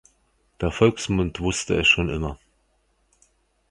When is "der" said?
0.59-0.71